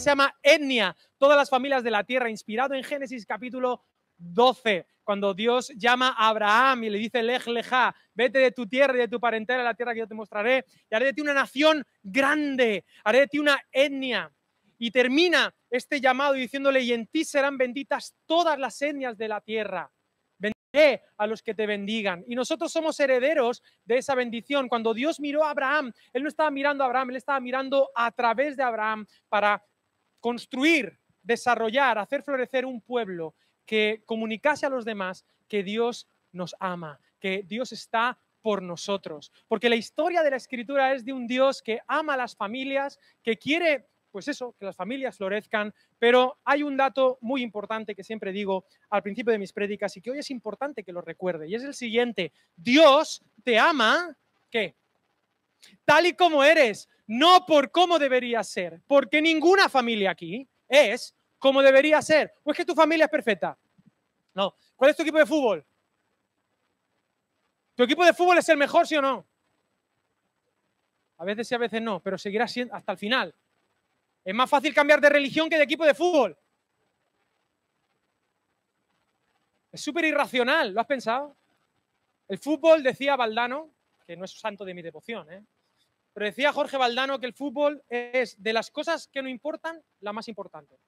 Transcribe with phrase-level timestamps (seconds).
[0.00, 3.84] se llama etnia, todas las familias de la tierra, inspirado en Génesis capítulo
[4.16, 8.94] 12, cuando Dios llama a Abraham y le dice, lej leja, vete de tu tierra
[8.94, 11.20] y de tu parentela a la tierra que yo te mostraré, y haré de ti
[11.20, 14.32] una nación grande, haré de ti una etnia.
[14.78, 19.42] Y termina este llamado diciéndole, y en ti serán benditas todas las etnias de la
[19.42, 19.92] tierra.
[20.38, 22.24] Bendiré a los que te bendigan.
[22.26, 24.70] Y nosotros somos herederos de esa bendición.
[24.70, 28.10] Cuando Dios miró a Abraham, Él no estaba mirando a Abraham, Él estaba mirando a
[28.12, 29.62] través de Abraham para
[30.20, 33.34] construir, desarrollar, hacer florecer un pueblo
[33.66, 39.32] que comunicase a los demás que Dios nos ama, que Dios está por nosotros.
[39.48, 43.36] Porque la historia de la escritura es de un Dios que ama las familias, que
[43.36, 48.32] quiere pues eso, que las familias florezcan, pero hay un dato muy importante que siempre
[48.32, 51.54] digo al principio de mis prédicas y que hoy es importante que lo recuerde, y
[51.54, 54.16] es el siguiente, Dios te ama,
[54.50, 54.74] ¿qué?
[55.84, 61.60] Tal y como eres, no por cómo debería ser, porque ninguna familia aquí es como
[61.60, 62.32] debería ser.
[62.44, 63.58] ¿O es que tu familia es perfecta?
[64.32, 64.54] No.
[64.76, 65.66] ¿Cuál es tu equipo de fútbol?
[67.74, 69.26] ¿Tu equipo de fútbol es el mejor, sí o no?
[71.16, 73.34] A veces sí, a veces no, pero seguirá siendo hasta el final.
[74.24, 76.38] Es más fácil cambiar de religión que de equipo de fútbol.
[79.72, 81.36] Es súper irracional, ¿lo has pensado?
[82.28, 83.68] El fútbol, decía Valdano,
[84.06, 85.42] que no es santo de mi devoción, ¿eh?
[86.12, 90.12] Pero decía Jorge Valdano que el fútbol es de las cosas que no importan, la
[90.12, 90.78] más importante.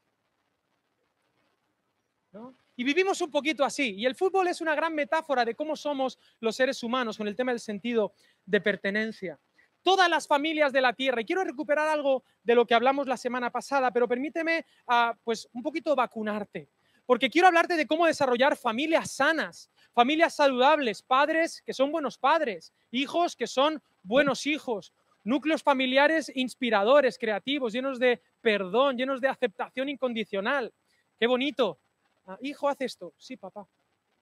[2.76, 3.94] Y vivimos un poquito así.
[3.94, 7.36] Y el fútbol es una gran metáfora de cómo somos los seres humanos con el
[7.36, 8.14] tema del sentido
[8.46, 9.38] de pertenencia
[9.82, 11.20] todas las familias de la tierra.
[11.20, 15.48] Y quiero recuperar algo de lo que hablamos la semana pasada, pero permíteme ah, pues
[15.52, 16.70] un poquito vacunarte,
[17.04, 22.72] porque quiero hablarte de cómo desarrollar familias sanas, familias saludables, padres que son buenos padres,
[22.90, 24.92] hijos que son buenos hijos,
[25.24, 30.72] núcleos familiares inspiradores, creativos, llenos de perdón, llenos de aceptación incondicional.
[31.18, 31.78] Qué bonito.
[32.26, 33.14] Ah, hijo, haz esto.
[33.16, 33.66] Sí, papá.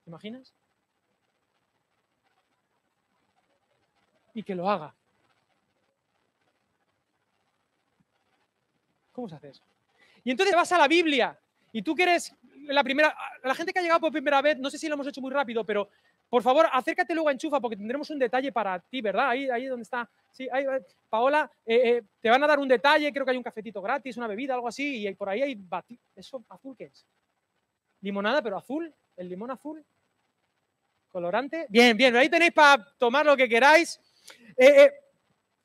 [0.05, 0.55] ¿Te imaginas?
[4.35, 4.95] Y que lo haga.
[9.13, 9.63] ¿Cómo se hace eso?
[10.25, 11.39] Y entonces vas a la Biblia
[11.73, 12.35] y tú quieres
[12.67, 15.07] la primera, la gente que ha llegado por primera vez, no sé si lo hemos
[15.07, 15.89] hecho muy rápido, pero
[16.31, 19.31] por favor, acércate luego a Enchufa porque tendremos un detalle para ti, ¿verdad?
[19.31, 20.09] Ahí, ahí donde está.
[20.31, 20.65] Sí, ahí,
[21.09, 24.17] Paola, eh, eh, te van a dar un detalle, creo que hay un cafetito gratis,
[24.17, 25.61] una bebida, algo así, y por ahí hay
[26.15, 27.05] ¿Eso azul qué es?
[28.01, 29.85] Limonada, pero azul, el limón azul.
[31.09, 31.67] Colorante.
[31.69, 34.01] Bien, bien, ahí tenéis para tomar lo que queráis.
[34.57, 34.89] Eh,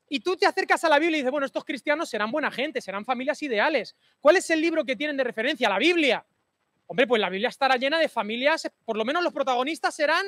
[0.08, 2.80] y tú te acercas a la Biblia y dices, bueno, estos cristianos serán buena gente,
[2.80, 3.94] serán familias ideales.
[4.20, 5.68] ¿Cuál es el libro que tienen de referencia?
[5.68, 6.26] La Biblia.
[6.88, 10.26] Hombre, pues la Biblia estará llena de familias, por lo menos los protagonistas serán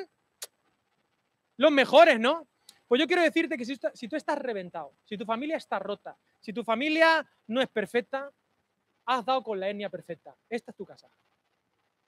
[1.59, 2.47] los mejores, ¿no?
[2.87, 6.53] Pues yo quiero decirte que si, tú estás reventado, si tu familia está rota, si
[6.53, 8.31] tu familia no es perfecta,
[9.05, 10.35] has dado con la etnia perfecta.
[10.49, 11.09] Esta es tu casa.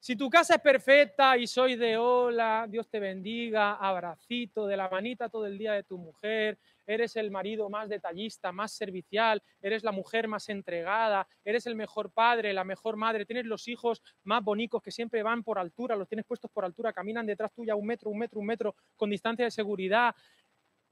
[0.01, 4.89] Si tu casa es perfecta y soy de hola, Dios te bendiga, abracito, de la
[4.89, 6.57] manita todo el día de tu mujer,
[6.87, 12.09] eres el marido más detallista, más servicial, eres la mujer más entregada, eres el mejor
[12.09, 16.07] padre, la mejor madre, tienes los hijos más bonitos que siempre van por altura, los
[16.07, 19.45] tienes puestos por altura, caminan detrás tuya un metro, un metro, un metro, con distancia
[19.45, 20.15] de seguridad.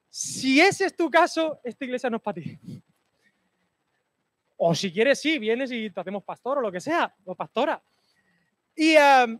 [0.07, 2.59] Si ese es tu caso, esta iglesia no es para ti.
[4.57, 7.81] O si quieres, sí, vienes y te hacemos pastor o lo que sea, o pastora.
[8.79, 9.37] Y em,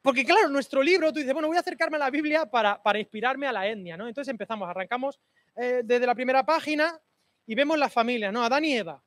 [0.00, 2.98] porque claro, nuestro libro, tú dices, bueno, voy a acercarme a la Biblia para, para
[2.98, 4.08] inspirarme a la etnia, ¿no?
[4.08, 5.20] Entonces empezamos, arrancamos
[5.56, 6.98] eh, desde la primera página
[7.44, 8.42] y vemos la familia, ¿no?
[8.42, 9.04] Adán y Eva.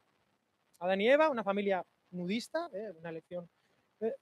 [0.78, 2.92] Adán y Eva, una familia nudista, ¿eh?
[3.00, 3.50] una lección,
[4.02, 4.14] ¿eh?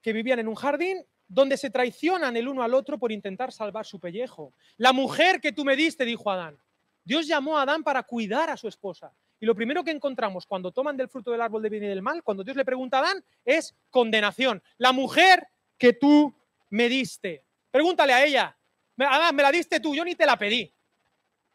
[0.00, 3.86] que vivían en un jardín donde se traicionan el uno al otro por intentar salvar
[3.86, 4.54] su pellejo.
[4.76, 6.62] La mujer que tú me diste, dijo Adán.
[7.02, 9.12] Dios llamó a Adán para cuidar a su esposa.
[9.42, 12.00] Y lo primero que encontramos cuando toman del fruto del árbol de bien y del
[12.00, 14.62] mal, cuando Dios le pregunta a Adán, es condenación.
[14.78, 16.32] La mujer que tú
[16.70, 17.44] me diste.
[17.72, 18.56] Pregúntale a ella,
[18.98, 20.72] Adán, me la diste tú, yo ni te la pedí.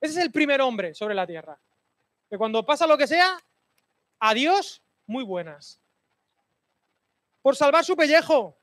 [0.01, 1.57] Ese es el primer hombre sobre la tierra.
[2.29, 3.39] Que cuando pasa lo que sea,
[4.19, 5.79] a Dios, muy buenas.
[7.41, 8.57] Por salvar su pellejo.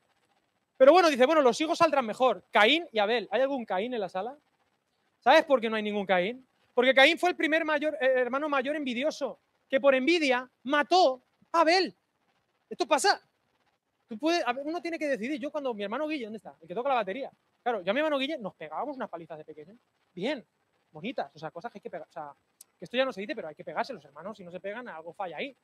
[0.77, 2.45] Pero bueno, dice, bueno, los hijos saldrán mejor.
[2.51, 3.27] Caín y Abel.
[3.31, 4.37] ¿Hay algún Caín en la sala?
[5.19, 6.47] ¿Sabes por qué no hay ningún Caín?
[6.75, 9.39] Porque Caín fue el primer mayor, eh, hermano mayor envidioso,
[9.69, 11.23] que por envidia mató
[11.53, 11.95] a Abel.
[12.69, 13.21] Esto pasa.
[14.07, 15.39] Tú puedes, uno tiene que decidir.
[15.39, 16.55] Yo cuando mi hermano Guille, ¿dónde está?
[16.61, 17.31] El que toca la batería.
[17.63, 19.75] Claro, yo a mi hermano Guille nos pegábamos unas palizas de pequeño.
[20.13, 20.45] Bien,
[20.91, 22.07] bonitas, o sea, cosas que hay que pegar.
[22.09, 22.35] O sea,
[22.77, 24.37] que esto ya no se dice, pero hay que pegarse los hermanos.
[24.37, 25.55] Si no se pegan, algo falla ahí.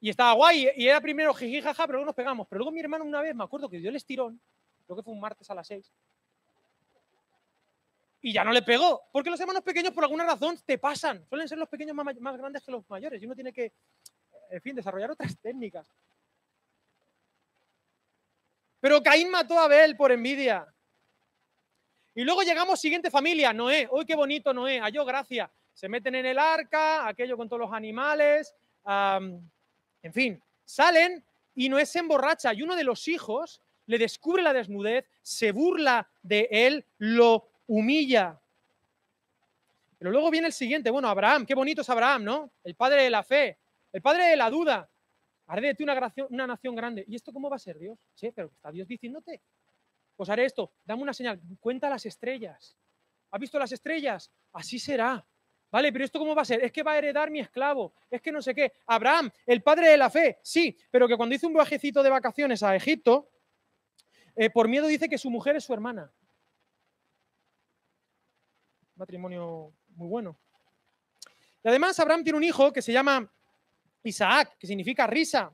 [0.00, 2.48] Y estaba guay, y era primero jiji, jaja, pero luego nos pegamos.
[2.48, 4.40] Pero luego mi hermano una vez, me acuerdo que dio el estirón,
[4.86, 5.92] creo que fue un martes a las seis.
[8.22, 9.02] Y ya no le pegó.
[9.12, 11.26] Porque los hermanos pequeños, por alguna razón, te pasan.
[11.28, 13.22] Suelen ser los pequeños más, grandes que los mayores.
[13.22, 13.72] Y uno tiene que,
[14.50, 15.86] en fin, desarrollar otras técnicas.
[18.80, 20.66] Pero Caín mató a Abel por envidia.
[22.14, 23.88] Y luego llegamos, siguiente familia, Noé.
[23.90, 24.80] ¡Uy, qué bonito Noé!
[24.80, 25.50] Halló gracia.
[25.72, 28.54] Se meten en el arca, aquello con todos los animales.
[28.86, 31.24] en fin, salen
[31.54, 32.52] y Noé se emborracha.
[32.52, 38.40] Y uno de los hijos le descubre la desnudez, se burla de él, lo humilla.
[39.96, 42.52] Pero luego viene el siguiente, bueno, Abraham, qué bonito es Abraham, ¿no?
[42.64, 43.58] El padre de la fe,
[43.92, 44.90] el padre de la duda.
[45.46, 47.04] Haré de ti una, una nación grande.
[47.06, 47.98] ¿Y esto cómo va a ser Dios?
[48.14, 49.40] Sí, pero está Dios diciéndote.
[50.16, 52.76] Pues haré esto, dame una señal, cuenta las estrellas.
[53.30, 54.30] ¿Has visto las estrellas?
[54.52, 55.24] Así será.
[55.70, 56.64] Vale, pero ¿esto cómo va a ser?
[56.64, 57.94] Es que va a heredar mi esclavo.
[58.10, 58.72] Es que no sé qué.
[58.86, 62.64] Abraham, el padre de la fe, sí, pero que cuando hizo un viajecito de vacaciones
[62.64, 63.30] a Egipto,
[64.34, 66.12] eh, por miedo dice que su mujer es su hermana
[69.00, 70.36] matrimonio muy bueno.
[71.64, 73.28] Y además Abraham tiene un hijo que se llama
[74.04, 75.52] Isaac, que significa risa,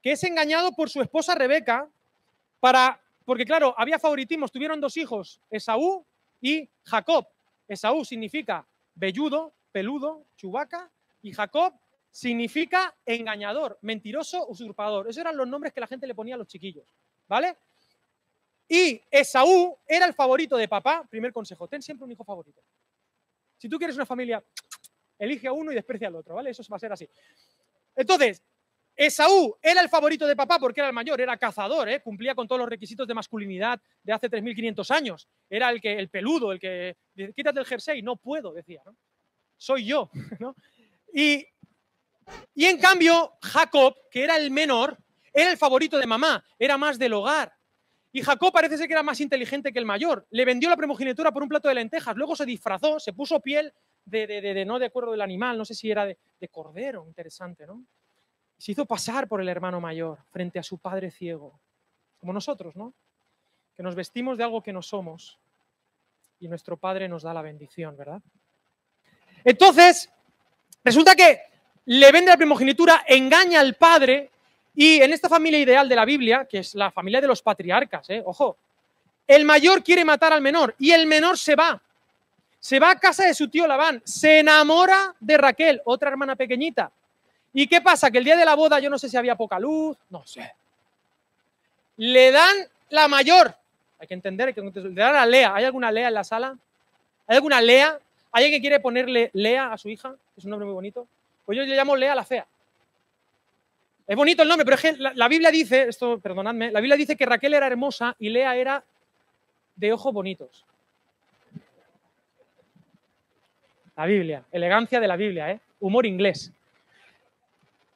[0.00, 1.88] que es engañado por su esposa Rebeca
[2.60, 6.06] para, porque claro, había favoritismos, tuvieron dos hijos, Esaú
[6.40, 7.26] y Jacob.
[7.68, 10.90] Esaú significa velludo, peludo, chubaca,
[11.22, 11.74] y Jacob
[12.12, 15.08] significa engañador, mentiroso, usurpador.
[15.08, 16.94] Esos eran los nombres que la gente le ponía a los chiquillos,
[17.28, 17.56] ¿vale?
[18.68, 21.06] Y Esaú era el favorito de papá.
[21.08, 22.62] Primer consejo, ten siempre un hijo favorito.
[23.58, 24.42] Si tú quieres una familia,
[25.18, 26.50] elige a uno y desprecia al otro, ¿vale?
[26.50, 27.08] Eso va a ser así.
[27.94, 28.42] Entonces,
[28.94, 32.00] Esaú era el favorito de papá porque era el mayor, era cazador, ¿eh?
[32.00, 35.28] cumplía con todos los requisitos de masculinidad de hace 3.500 años.
[35.48, 36.96] Era el, que, el peludo, el que,
[37.34, 38.82] quítate el jersey, no puedo, decía.
[39.56, 40.10] Soy yo,
[40.40, 40.56] ¿no?
[41.12, 41.46] Y
[42.56, 44.98] en cambio, Jacob, que era el menor,
[45.32, 47.52] era el favorito de mamá, era más del hogar.
[48.16, 50.26] Y Jacob parece ser que era más inteligente que el mayor.
[50.30, 52.16] Le vendió la primogenitura por un plato de lentejas.
[52.16, 53.74] Luego se disfrazó, se puso piel
[54.06, 56.16] de, no de acuerdo del animal, no sé si era de,
[56.50, 57.84] cordero, interesante, ¿no?
[58.56, 61.60] Se hizo pasar por el hermano mayor frente a su padre ciego,
[62.18, 62.94] como nosotros, ¿no?
[63.74, 65.38] Que nos vestimos de algo que no somos
[66.40, 68.22] y nuestro padre nos da la bendición, ¿verdad?
[69.44, 70.10] Entonces,
[70.82, 71.42] resulta que
[71.84, 74.30] le vende la primogenitura, engaña al padre
[74.76, 78.10] y en esta familia ideal de la Biblia, que es la familia de los patriarcas,
[78.10, 78.22] ¿eh?
[78.24, 78.58] ojo,
[79.26, 81.80] el mayor quiere matar al menor y el menor se va.
[82.60, 86.92] Se va a casa de su tío Labán, se enamora de Raquel, otra hermana pequeñita.
[87.54, 88.10] ¿Y qué pasa?
[88.10, 90.52] Que el día de la boda yo no sé si había poca luz, no sé.
[91.96, 92.54] Le dan
[92.90, 93.56] la mayor.
[93.98, 95.54] Hay que entender que le dan a Lea.
[95.54, 96.54] ¿Hay alguna Lea en la sala?
[97.26, 97.98] ¿Hay alguna Lea?
[98.30, 100.14] ¿Hay alguien que quiere ponerle Lea a su hija?
[100.36, 101.08] Es un nombre muy bonito.
[101.46, 102.46] Pues yo le llamo Lea la fea.
[104.06, 107.16] Es bonito el nombre, pero es que la, Biblia dice, esto, perdonadme, la Biblia dice
[107.16, 108.84] que Raquel era hermosa y Lea era
[109.74, 110.64] de ojos bonitos.
[113.96, 115.60] La Biblia, elegancia de la Biblia, ¿eh?
[115.80, 116.52] humor inglés.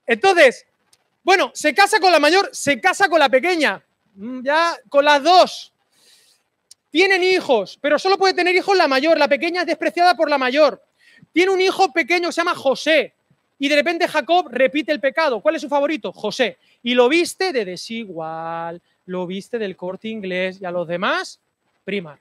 [0.06, 0.66] Entonces,
[1.22, 3.80] bueno, se casa con la mayor, se casa con la pequeña,
[4.14, 5.72] mm, ya con las dos.
[6.90, 10.38] Tienen hijos, pero solo puede tener hijos la mayor, la pequeña es despreciada por la
[10.38, 10.82] mayor.
[11.32, 13.14] Tiene un hijo pequeño que se llama José.
[13.60, 15.40] Y de repente Jacob repite el pecado.
[15.42, 16.12] ¿Cuál es su favorito?
[16.12, 16.56] José.
[16.82, 21.38] Y lo viste de desigual, lo viste del corte inglés y a los demás,
[21.84, 22.18] primar.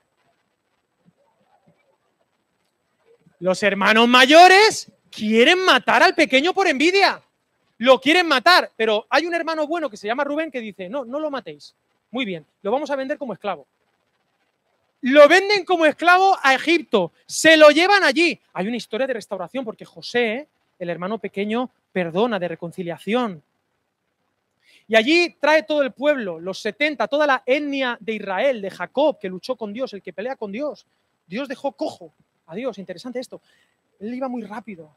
[3.39, 7.21] Los hermanos mayores quieren matar al pequeño por envidia.
[7.77, 11.05] Lo quieren matar, pero hay un hermano bueno que se llama Rubén que dice, no,
[11.05, 11.73] no lo matéis.
[12.11, 13.65] Muy bien, lo vamos a vender como esclavo.
[14.99, 18.37] Lo venden como esclavo a Egipto, se lo llevan allí.
[18.51, 20.49] Hay una historia de restauración porque José
[20.79, 23.43] el hermano pequeño perdona, de reconciliación.
[24.87, 29.19] Y allí trae todo el pueblo, los 70, toda la etnia de Israel, de Jacob,
[29.19, 30.87] que luchó con Dios, el que pelea con Dios.
[31.27, 32.13] Dios dejó cojo
[32.47, 33.41] a Dios, interesante esto.
[33.99, 34.95] Él iba muy rápido.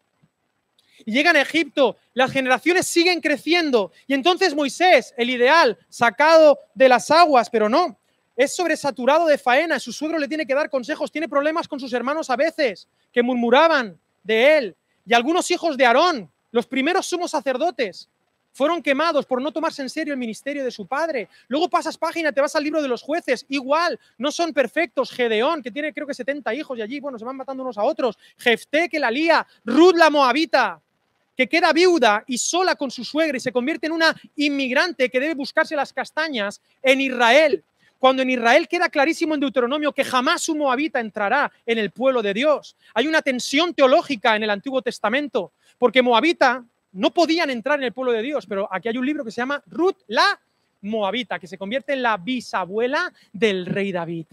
[1.04, 3.92] Y llegan a Egipto, las generaciones siguen creciendo.
[4.06, 7.98] Y entonces Moisés, el ideal, sacado de las aguas, pero no,
[8.36, 11.92] es sobresaturado de faena, su suegro le tiene que dar consejos, tiene problemas con sus
[11.92, 14.76] hermanos a veces, que murmuraban de él.
[15.06, 18.08] Y algunos hijos de Aarón, los primeros sumos sacerdotes,
[18.52, 21.28] fueron quemados por no tomarse en serio el ministerio de su padre.
[21.48, 25.10] Luego pasas página, te vas al libro de los jueces, igual, no son perfectos.
[25.10, 27.82] Gedeón, que tiene creo que 70 hijos y allí, bueno, se van matando unos a
[27.82, 28.18] otros.
[28.36, 29.46] Jefté, que la lía.
[29.64, 30.80] Ruth, la moabita,
[31.36, 35.18] que queda viuda y sola con su suegra y se convierte en una inmigrante que
[35.18, 37.64] debe buscarse las castañas en Israel
[38.02, 42.20] cuando en Israel queda clarísimo en Deuteronomio que jamás un moabita entrará en el pueblo
[42.20, 42.74] de Dios.
[42.94, 47.92] Hay una tensión teológica en el Antiguo Testamento, porque moabita no podían entrar en el
[47.92, 50.40] pueblo de Dios, pero aquí hay un libro que se llama Ruth la
[50.80, 54.26] Moabita, que se convierte en la bisabuela del rey David.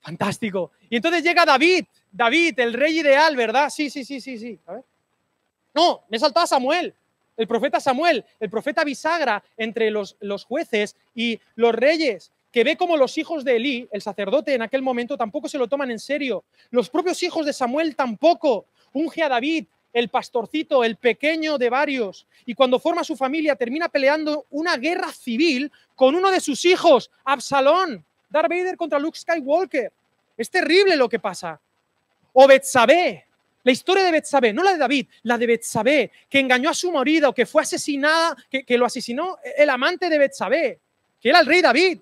[0.00, 0.72] Fantástico.
[0.90, 3.70] Y entonces llega David, David, el rey ideal, ¿verdad?
[3.70, 4.58] Sí, sí, sí, sí, sí.
[5.72, 6.92] No, me he saltado Samuel,
[7.36, 12.76] el profeta Samuel, el profeta bisagra entre los, los jueces y los reyes, que ve
[12.76, 15.98] como los hijos de Elí, el sacerdote en aquel momento, tampoco se lo toman en
[15.98, 16.44] serio.
[16.70, 18.66] Los propios hijos de Samuel tampoco.
[18.92, 23.88] Unge a David, el pastorcito, el pequeño de varios, y cuando forma su familia termina
[23.88, 29.92] peleando una guerra civil con uno de sus hijos, Absalón, Darth Vader contra Luke Skywalker.
[30.36, 31.60] Es terrible lo que pasa.
[32.32, 33.26] O Betsabé,
[33.64, 36.92] la historia de Betsabé, no la de David, la de Betsabé, que engañó a su
[36.92, 40.78] marido, que fue asesinada, que, que lo asesinó el amante de Betsabé,
[41.20, 41.98] que era el rey David,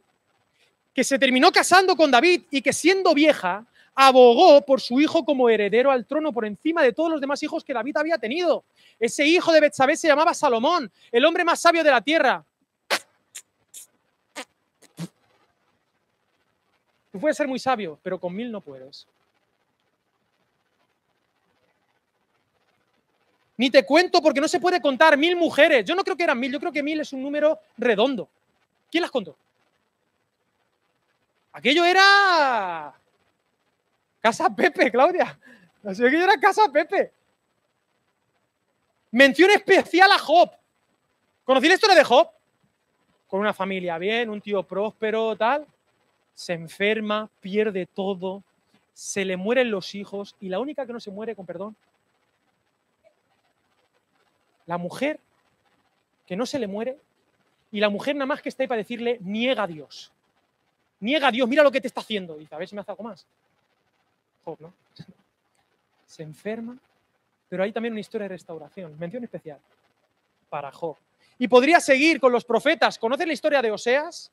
[0.97, 5.51] que se terminó casando con David y que siendo vieja abogó por su hijo como
[5.51, 8.65] heredero al trono por encima de todos los demás hijos que David había tenido.
[8.99, 12.43] Ese hijo de Betsabé se llamaba Salomón, el hombre más sabio de la tierra.
[17.13, 19.07] Tú puedes ser muy sabio, pero con mil no puedes.
[23.59, 25.85] Ni te cuento porque no se puede contar mil mujeres.
[25.85, 28.31] Yo no creo que eran mil, yo creo que mil es un número redondo.
[28.91, 29.37] ¿Quién las contó?
[31.57, 32.93] Aquello era
[34.21, 35.39] Casa Pepe, Claudia.
[35.83, 37.15] Aquello era Casa Pepe.
[39.11, 40.51] Mención especial a Job.
[41.45, 42.29] ¿Conocí la historia de Job?
[43.27, 45.67] Con una familia bien, un tío próspero, tal.
[46.35, 48.43] Se enferma, pierde todo,
[48.93, 51.75] se le mueren los hijos y la única que no se muere, con perdón,
[54.67, 55.21] la mujer
[56.27, 56.99] que no se le muere
[57.73, 60.13] y la mujer nada más que está ahí para decirle, niega a Dios.
[61.01, 62.37] Niega a Dios, mira lo que te está haciendo.
[62.37, 63.27] Dice, a ver si me hace algo más.
[64.45, 64.73] Job, ¿no?
[66.07, 66.77] Se enferma,
[67.49, 69.59] pero hay también una historia de restauración, mención especial
[70.49, 70.97] para Job.
[71.39, 72.99] Y podría seguir con los profetas.
[72.99, 74.31] ¿Conocen la historia de Oseas?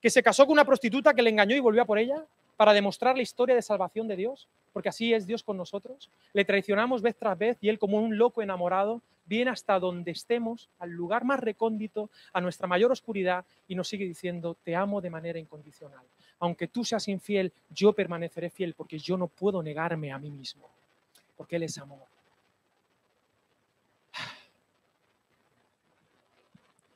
[0.00, 2.24] Que se casó con una prostituta que le engañó y volvió a por ella
[2.56, 6.10] para demostrar la historia de salvación de Dios, porque así es Dios con nosotros.
[6.32, 10.68] Le traicionamos vez tras vez y Él como un loco enamorado viene hasta donde estemos,
[10.78, 15.10] al lugar más recóndito, a nuestra mayor oscuridad y nos sigue diciendo, te amo de
[15.10, 16.04] manera incondicional.
[16.38, 20.68] Aunque tú seas infiel, yo permaneceré fiel porque yo no puedo negarme a mí mismo,
[21.36, 22.13] porque Él es amor.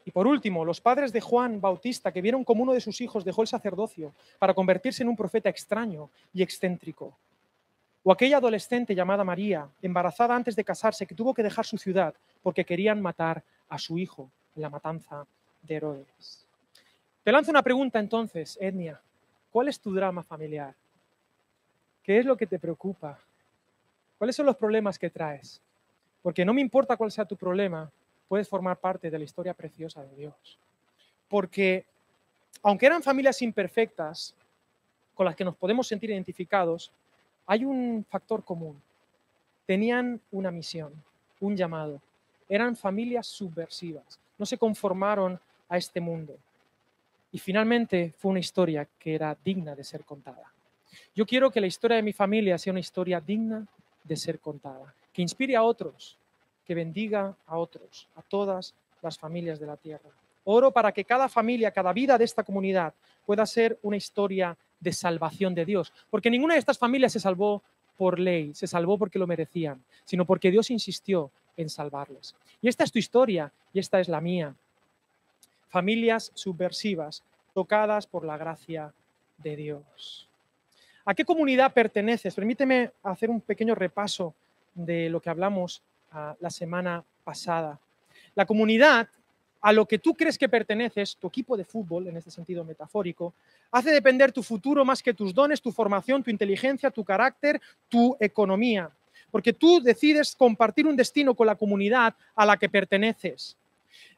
[0.09, 3.27] Y por último, los padres de Juan Bautista, que vieron como uno de sus hijos
[3.27, 7.15] dejó el sacerdocio para convertirse en un profeta extraño y excéntrico.
[8.03, 12.15] O aquella adolescente llamada María, embarazada antes de casarse, que tuvo que dejar su ciudad
[12.43, 15.27] porque querían matar a su hijo en la matanza
[15.61, 16.47] de Herodes.
[17.23, 18.99] Te lanzo una pregunta entonces, Etnia.
[19.53, 20.75] ¿Cuál es tu drama familiar?
[22.03, 23.19] ¿Qué es lo que te preocupa?
[24.17, 25.61] ¿Cuáles son los problemas que traes?
[26.23, 27.93] Porque no me importa cuál sea tu problema,
[28.29, 30.59] puedes formar parte de la historia preciosa de Dios.
[31.29, 31.85] Porque
[32.63, 34.35] aunque eran familias imperfectas,
[35.15, 36.93] con las que nos podemos sentir identificados,
[37.47, 38.81] hay un factor común.
[39.67, 40.93] Tenían una misión,
[41.41, 42.01] un llamado.
[42.49, 44.21] Eran familias subversivas.
[44.39, 46.37] No se conformaron a este mundo.
[47.33, 50.53] Y finalmente fue una historia que era digna de ser contada.
[51.15, 53.67] Yo quiero que la historia de mi familia sea una historia digna
[54.05, 56.17] de ser contada, que inspire a otros,
[56.69, 60.11] que bendiga a otros, a todas las familias de la tierra.
[60.45, 62.93] Oro para que cada familia, cada vida de esta comunidad
[63.25, 67.63] pueda ser una historia de salvación de Dios, porque ninguna de estas familias se salvó
[67.97, 72.35] por ley, se salvó porque lo merecían, sino porque Dios insistió en salvarles.
[72.61, 74.55] Y esta es tu historia y esta es la mía.
[75.71, 77.23] Familias subversivas
[77.55, 78.93] tocadas por la gracia
[79.39, 80.29] de Dios.
[81.07, 82.35] ¿A qué comunidad perteneces?
[82.35, 84.35] Permíteme hacer un pequeño repaso
[84.75, 85.83] de lo que hablamos
[86.13, 87.79] la semana pasada.
[88.35, 89.09] La comunidad
[89.61, 93.35] a lo que tú crees que perteneces, tu equipo de fútbol, en este sentido metafórico,
[93.71, 98.17] hace depender tu futuro más que tus dones, tu formación, tu inteligencia, tu carácter, tu
[98.21, 98.91] economía.
[99.31, 103.57] Porque tú decides compartir un destino con la comunidad a la que perteneces.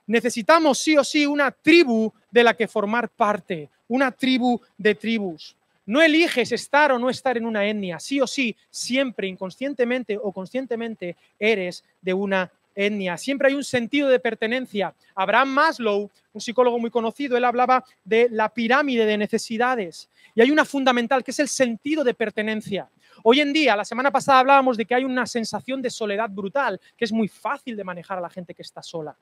[0.06, 5.56] Necesitamos sí o sí una tribu de la que formar parte, una tribu de tribus.
[5.90, 10.30] No eliges estar o no estar en una etnia, sí o sí, siempre, inconscientemente o
[10.30, 13.16] conscientemente, eres de una etnia.
[13.16, 14.94] Siempre hay un sentido de pertenencia.
[15.16, 20.08] Abraham Maslow, un psicólogo muy conocido, él hablaba de la pirámide de necesidades.
[20.36, 22.88] Y hay una fundamental, que es el sentido de pertenencia.
[23.24, 26.80] Hoy en día, la semana pasada hablábamos de que hay una sensación de soledad brutal,
[26.96, 29.16] que es muy fácil de manejar a la gente que está sola.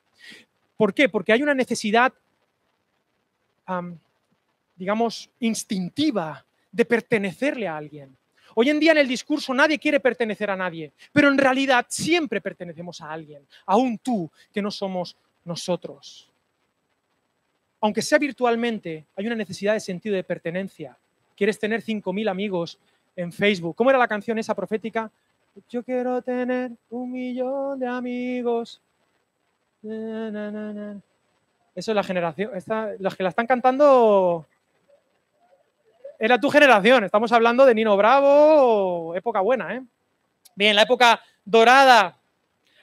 [0.77, 1.09] ¿Por qué?
[1.09, 2.13] Porque hay una necesidad,
[4.77, 8.17] digamos, instintiva de pertenecerle a alguien.
[8.55, 12.41] Hoy en día en el discurso nadie quiere pertenecer a nadie, pero en realidad siempre
[12.41, 16.31] pertenecemos a alguien, aún tú que no somos nosotros.
[17.81, 20.97] Aunque sea virtualmente, hay una necesidad de sentido de pertenencia
[21.39, 22.79] quieres tener 5.000 amigos
[23.15, 23.77] en Facebook.
[23.77, 25.09] ¿Cómo era la canción esa profética?
[25.71, 28.83] Yo quiero tener un millón de amigos.
[29.85, 31.01] Eso
[31.75, 32.51] es la generación.
[32.99, 34.47] los que la están cantando
[36.19, 37.05] era tu generación.
[37.05, 39.83] Estamos hablando de Nino Bravo, época buena, ¿eh?
[40.55, 42.19] Bien, la época dorada.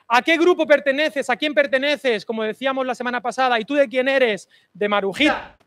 [0.07, 1.29] ¿A qué grupo perteneces?
[1.29, 2.25] ¿A quién perteneces?
[2.25, 3.59] Como decíamos la semana pasada.
[3.59, 4.47] ¿Y tú de quién eres?
[4.73, 5.57] De Marujita.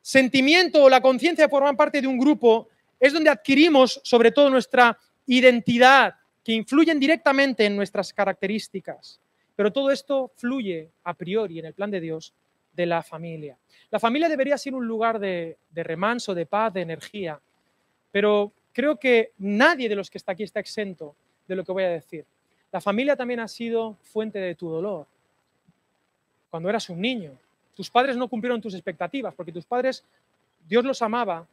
[0.00, 4.48] Sentimiento o la conciencia de formar parte de un grupo es donde adquirimos sobre todo
[4.48, 4.96] nuestra
[5.26, 9.20] identidad, que influyen directamente en nuestras características.
[9.56, 12.32] Pero todo esto fluye a priori en el plan de Dios
[12.72, 13.58] de la familia.
[13.90, 17.40] La familia debería ser un lugar de, remanso, de paz, de energía,
[18.10, 21.14] pero creo que nadie de los que está aquí está exento
[21.46, 22.24] de lo que voy a decir.
[22.72, 25.06] La familia también ha sido fuente de tu dolor.
[26.50, 27.32] Cuando eras un niño,
[27.74, 30.04] tus padres no cumplieron tus expectativas, porque tus padres,
[30.66, 31.46] Dios los amaba,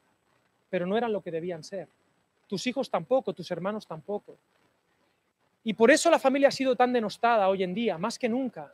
[0.69, 1.87] pero no eran lo que debían ser.
[2.47, 4.35] Tus hijos tampoco, tus hermanos tampoco.
[5.63, 8.73] Y por eso la familia ha sido tan denostada hoy en día, más que nunca.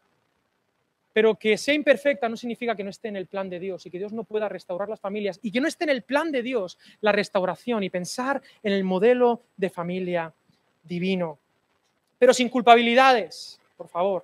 [1.20, 3.92] Pero que sea imperfecta no significa que no esté en el plan de Dios y
[3.92, 6.42] que Dios no pueda restaurar las familias y que no esté en el plan de
[6.42, 10.34] Dios la restauración y pensar en el modelo de familia
[10.82, 11.38] divino.
[12.18, 14.24] Pero sin culpabilidades, por favor.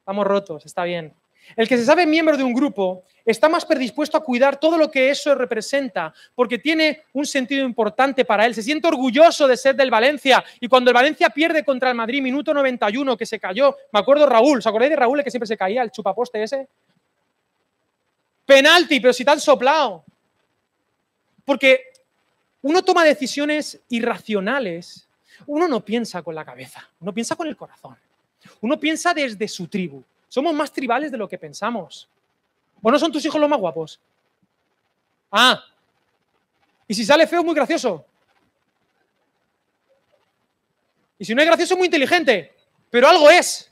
[0.00, 1.14] Estamos rotos, está bien.
[1.56, 4.90] El que se sabe miembro de un grupo está más predispuesto a cuidar todo lo
[4.90, 8.54] que eso representa, porque tiene un sentido importante para él.
[8.54, 10.44] Se siente orgulloso de ser del Valencia.
[10.60, 14.26] Y cuando el Valencia pierde contra el Madrid, minuto 91, que se cayó, me acuerdo
[14.26, 16.68] Raúl, ¿os acordáis de Raúl, el que siempre se caía, el chupaposte ese?
[18.46, 20.04] Penalti, pero si tan soplado.
[21.44, 21.92] Porque
[22.62, 25.06] uno toma decisiones irracionales,
[25.46, 27.96] uno no piensa con la cabeza, uno piensa con el corazón.
[28.60, 30.02] Uno piensa desde su tribu.
[30.28, 32.08] Somos más tribales de lo que pensamos.
[32.82, 34.00] ¿O no son tus hijos los más guapos?
[35.32, 35.62] Ah,
[36.88, 38.04] y si sale feo, muy gracioso.
[41.18, 42.54] Y si no es gracioso, muy inteligente.
[42.88, 43.70] Pero algo es.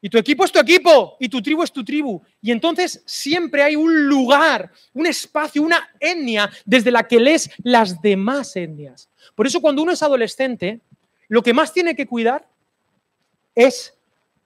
[0.00, 1.16] Y tu equipo es tu equipo.
[1.20, 2.20] Y tu tribu es tu tribu.
[2.42, 8.00] Y entonces siempre hay un lugar, un espacio, una etnia desde la que lees las
[8.02, 9.08] demás etnias.
[9.36, 10.80] Por eso cuando uno es adolescente,
[11.28, 12.48] lo que más tiene que cuidar
[13.54, 13.94] es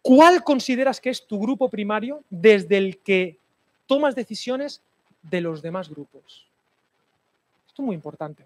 [0.02, 3.38] ¿Cuál consideras que es tu grupo primario desde el que
[3.86, 4.82] tomas decisiones
[5.22, 6.46] de los demás grupos?
[7.68, 8.44] Esto es muy importante.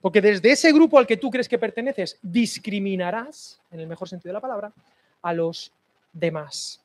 [0.00, 4.30] Porque desde ese grupo al que tú crees que perteneces, discriminarás, en el mejor sentido
[4.30, 4.72] de la palabra,
[5.22, 5.72] a los
[6.12, 6.80] demás.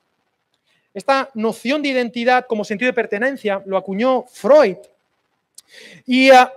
[0.93, 4.77] Esta noción de identidad como sentido de pertenencia lo acuñó Freud.
[6.05, 6.51] Y ah,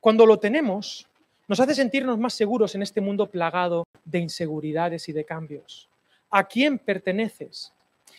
[0.00, 1.06] cuando lo tenemos,
[1.50, 5.88] nos hace sentirnos más seguros en este mundo plagado de inseguridades y de cambios.
[6.30, 7.72] ¿A quién perteneces?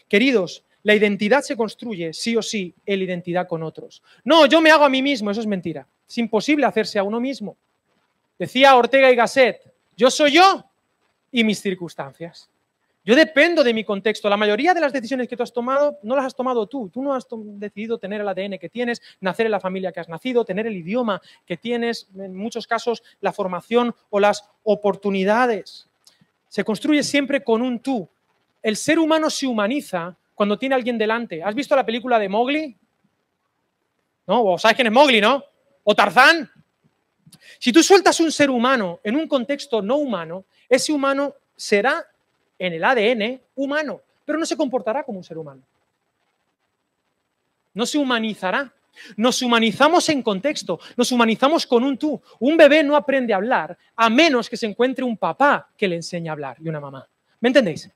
[0.09, 4.03] Queridos, la identidad se construye sí o sí en la identidad con otros.
[4.25, 5.87] No, yo me hago a mí mismo, eso es mentira.
[6.09, 7.55] Es imposible hacerse a uno mismo.
[8.37, 9.61] Decía Ortega y Gasset,
[9.95, 10.65] yo soy yo
[11.31, 12.49] y mis circunstancias.
[13.03, 14.29] Yo dependo de mi contexto.
[14.29, 16.89] La mayoría de las decisiones que tú has tomado no las has tomado tú.
[16.89, 20.09] Tú no has decidido tener el ADN que tienes, nacer en la familia que has
[20.09, 25.87] nacido, tener el idioma que tienes, en muchos casos la formación o las oportunidades.
[26.47, 28.07] Se construye siempre con un tú.
[28.61, 31.41] El ser humano se humaniza cuando tiene a alguien delante.
[31.41, 32.77] ¿Has visto la película de Mowgli?
[34.27, 34.43] ¿No?
[34.43, 35.43] ¿O sabes quién es Mowgli, no?
[35.83, 36.49] ¿O Tarzán?
[37.57, 42.05] Si tú sueltas un ser humano en un contexto no humano, ese humano será
[42.61, 45.63] en el ADN humano, pero no se comportará como un ser humano.
[47.73, 48.71] No se humanizará.
[49.15, 52.21] Nos humanizamos en contexto, nos humanizamos con un tú.
[52.39, 55.95] Un bebé no aprende a hablar a menos que se encuentre un papá que le
[55.95, 57.07] enseñe a hablar y una mamá.
[57.39, 57.89] ¿Me entendéis?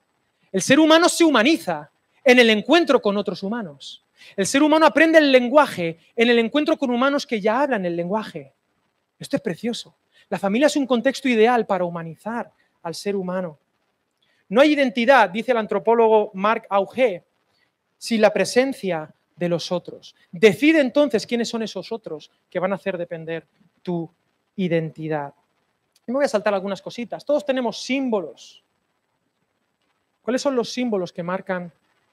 [0.51, 1.91] El ser humano se humaniza
[2.23, 4.03] en el encuentro con otros humanos.
[4.35, 7.95] El ser humano aprende el lenguaje en el encuentro con humanos que ya hablan el
[7.95, 8.53] lenguaje.
[9.19, 9.95] Esto es precioso.
[10.29, 12.51] La familia es un contexto ideal para humanizar
[12.81, 13.59] al ser humano.
[14.49, 17.23] No hay identidad, dice el antropólogo Marc Auger,
[17.97, 20.15] sin la presencia de los otros.
[20.31, 23.45] Decide entonces quiénes son esos otros que van a hacer depender
[23.81, 24.09] tu
[24.55, 25.33] identidad.
[26.07, 27.25] Y me voy a saltar algunas cositas.
[27.25, 28.63] Todos tenemos símbolos.
[30.21, 31.71] ¿Cuáles son los símbolos que marcan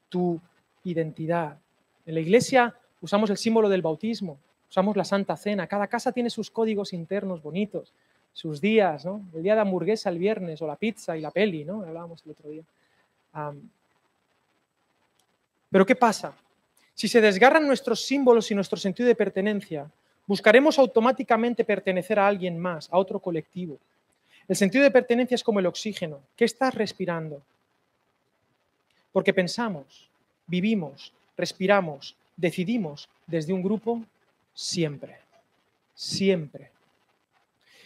[0.09, 0.39] tu
[0.83, 1.57] identidad?
[2.05, 5.67] En la iglesia usamos el símbolo del bautismo, usamos la Santa Cena.
[5.67, 7.93] Cada casa tiene sus códigos internos bonitos
[8.33, 9.21] sus días, ¿no?
[9.33, 11.83] El día de hamburguesa el viernes o la pizza y la peli, ¿no?
[11.83, 12.63] Hablábamos el otro día.
[15.69, 16.33] Pero ¿qué pasa?
[16.93, 19.89] Si se desgarran nuestros símbolos y nuestro sentido de pertenencia,
[20.27, 23.77] buscaremos automáticamente pertenecer a alguien más, a otro colectivo.
[24.47, 26.19] El sentido de pertenencia es como el oxígeno.
[26.35, 27.41] ¿Qué estás respirando?
[29.11, 30.09] Porque pensamos,
[30.47, 34.03] vivimos, respiramos decidimos desde un grupo
[34.53, 35.17] siempre,
[35.95, 36.71] siempre.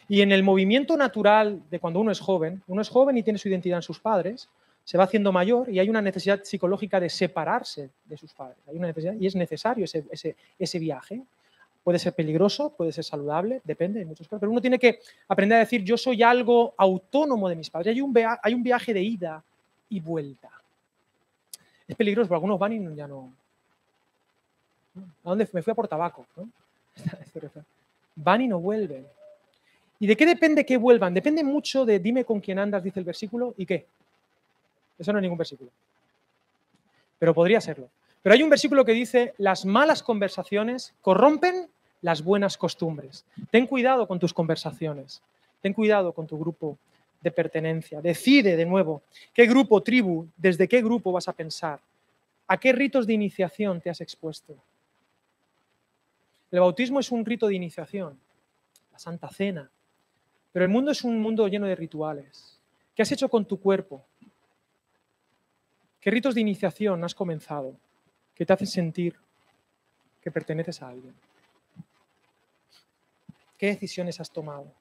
[0.10, 3.40] Y en el movimiento natural de cuando uno es joven, uno es joven y tiene
[3.40, 4.50] su identidad en sus padres,
[4.84, 8.58] se va haciendo mayor y hay una necesidad psicológica de separarse de sus padres.
[8.68, 11.22] Hay una necesidad y es necesario ese, viaje.
[11.84, 15.58] Puede ser peligroso, puede ser saludable, depende de muchos casos, pero uno tiene que aprender
[15.58, 17.94] a decir yo soy algo autónomo de mis padres.
[17.94, 19.44] Hay un, hay un viaje de ida
[19.90, 20.50] y vuelta.
[21.86, 23.34] Es peligroso, porque algunos van y ya no.
[25.24, 26.26] ¿A dónde me fui a por tabaco?
[26.36, 26.50] ¿no?
[28.16, 29.06] Van y no vuelven.
[30.00, 31.14] ¿Y de qué depende que vuelvan?
[31.14, 33.86] Depende mucho de dime con quién andas, dice el versículo, y qué.
[34.98, 35.72] Eso no es ningún versículo.
[37.20, 37.90] Pero podría serlo.
[38.22, 41.70] Pero hay un versículo que dice, las malas conversaciones corrompen
[42.02, 43.26] las buenas costumbres.
[43.52, 45.22] Ten cuidado con tus conversaciones.
[45.62, 46.78] Ten cuidado con tu grupo
[47.22, 48.02] de pertenencia.
[48.02, 49.02] Decide de nuevo
[49.34, 51.80] qué grupo, tribu, desde qué grupo vas a pensar.
[52.48, 54.56] ¿A qué ritos de iniciación te has expuesto?
[56.52, 58.18] El bautismo es un rito de iniciación,
[58.92, 59.70] la Santa Cena.
[60.58, 62.60] Pero el mundo es un mundo lleno de rituales.
[62.96, 64.04] ¿Qué has hecho con tu cuerpo?
[66.02, 67.76] ¿Qué ritos de iniciación has comenzado
[68.34, 69.16] que te hacen sentir
[70.20, 71.14] que perteneces a alguien?
[73.56, 74.74] ¿Qué decisiones has tomado?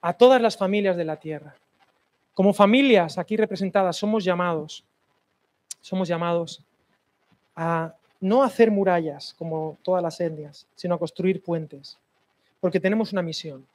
[0.00, 1.54] A todas las familias de la tierra.
[2.32, 4.82] Como familias aquí representadas somos llamados,
[5.82, 6.64] somos llamados
[7.54, 11.98] a no hacer murallas como todas las etnias, sino a construir puentes,
[12.60, 13.66] porque tenemos una misión.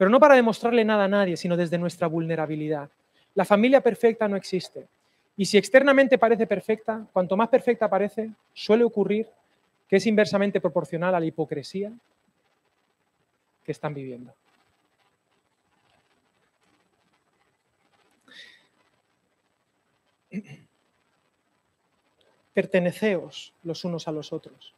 [0.00, 2.88] Pero no para demostrarle nada a nadie, sino desde nuestra vulnerabilidad.
[3.34, 4.88] La familia perfecta no existe.
[5.36, 9.28] Y si externamente parece perfecta, cuanto más perfecta parece, suele ocurrir
[9.86, 11.92] que es inversamente proporcional a la hipocresía
[13.62, 14.32] que están viviendo.
[22.54, 24.74] Perteneceos los unos a los otros.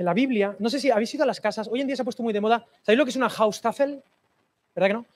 [0.00, 2.00] En la Biblia, no sé si habéis ido a las casas, hoy en día se
[2.00, 4.02] ha puesto muy de moda, ¿sabéis lo que es una Haustafel?
[4.74, 5.06] ¿Verdad que no?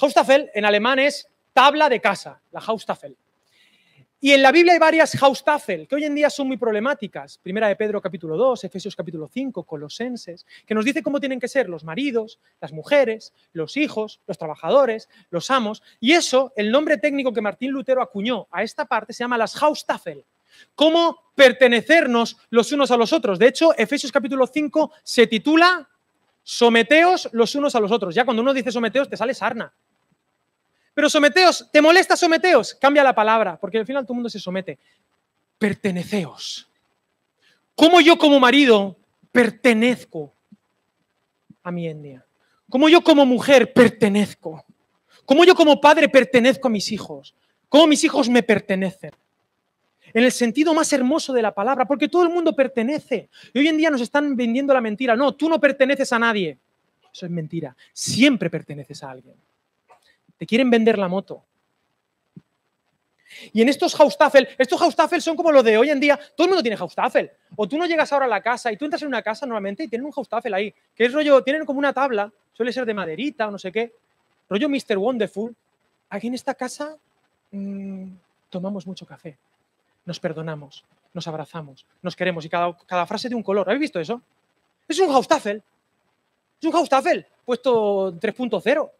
[0.00, 3.16] Haustafel en alemán es tabla de casa, la Haustafel.
[4.18, 7.38] Y en la Biblia hay varias Haustafel que hoy en día son muy problemáticas.
[7.38, 11.46] Primera de Pedro capítulo 2, Efesios capítulo 5, Colosenses, que nos dice cómo tienen que
[11.46, 15.84] ser los maridos, las mujeres, los hijos, los trabajadores, los amos.
[16.00, 19.54] Y eso, el nombre técnico que Martín Lutero acuñó a esta parte se llama las
[19.62, 20.24] Haustafel.
[20.74, 23.38] Cómo pertenecernos los unos a los otros.
[23.38, 25.88] De hecho, Efesios capítulo 5 se titula
[26.42, 28.14] Someteos los unos a los otros.
[28.14, 29.72] Ya cuando uno dice someteos te sale sarna.
[30.94, 32.74] Pero someteos, ¿te molesta someteos?
[32.74, 34.78] Cambia la palabra, porque al final todo el mundo se somete.
[35.58, 36.68] Perteneceos.
[37.74, 38.96] ¿Cómo yo como marido
[39.30, 40.34] pertenezco
[41.62, 42.26] a mi etnia?
[42.68, 44.64] ¿Cómo yo como mujer pertenezco?
[45.24, 47.34] ¿Cómo yo como padre pertenezco a mis hijos?
[47.68, 49.12] ¿Cómo mis hijos me pertenecen?
[50.14, 53.28] En el sentido más hermoso de la palabra, porque todo el mundo pertenece.
[53.52, 55.16] Y hoy en día nos están vendiendo la mentira.
[55.16, 56.58] No, tú no perteneces a nadie.
[57.12, 57.76] Eso es mentira.
[57.92, 59.34] Siempre perteneces a alguien.
[60.36, 61.44] Te quieren vender la moto.
[63.52, 66.50] Y en estos Haustafel, estos Haustafel son como los de hoy en día, todo el
[66.50, 67.30] mundo tiene Haustafel.
[67.56, 69.84] O tú no llegas ahora a la casa y tú entras en una casa normalmente
[69.84, 72.94] y tienen un Haustafel ahí, que es rollo, tienen como una tabla, suele ser de
[72.94, 73.92] maderita o no sé qué,
[74.48, 74.98] rollo Mr.
[74.98, 75.54] Wonderful.
[76.10, 76.96] Aquí en esta casa
[77.50, 78.08] mmm,
[78.50, 79.38] tomamos mucho café,
[80.04, 83.68] nos perdonamos, nos abrazamos, nos queremos y cada, cada frase de un color.
[83.68, 84.22] ¿Habéis visto eso?
[84.88, 85.62] Es un Haustafel.
[86.60, 88.90] Es un Haustafel puesto 3.0.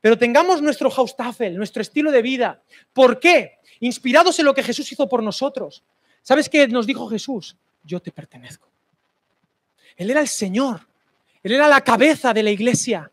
[0.00, 2.62] Pero tengamos nuestro Haustafel, nuestro estilo de vida.
[2.92, 3.58] ¿Por qué?
[3.80, 5.82] Inspirados en lo que Jesús hizo por nosotros.
[6.22, 7.56] ¿Sabes qué nos dijo Jesús?
[7.84, 8.68] Yo te pertenezco.
[9.96, 10.86] Él era el Señor.
[11.42, 13.10] Él era la cabeza de la iglesia.